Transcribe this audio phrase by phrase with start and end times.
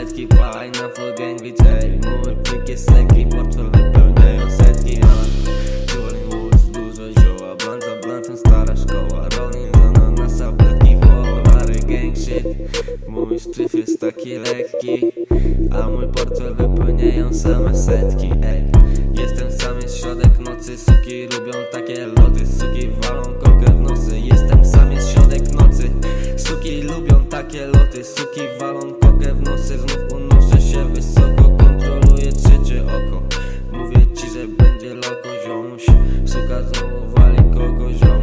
[0.00, 5.00] paletki Palaj na full gang, widzę mój Pyk jest lekki, portfel wypełniają setki
[5.94, 9.28] Rolling Woods, dużo zioła Blanca, blancem stara szkoła.
[9.38, 12.44] Rolling ananasa, bletki Polary gang shit.
[13.08, 15.12] Mój szczyf jest taki lekki
[15.70, 18.62] A mój portfel wypełniają same setki Ej,
[19.12, 24.64] jestem sam, jest środek nocy Suki lubią takie loty, Suki walą kokę w nosy Jestem
[24.64, 25.90] sam, jest środek nocy.
[26.36, 29.99] Suki lubią takie loty, suki walą kokę w nosy znów
[36.60, 38.19] razu uwali kogoś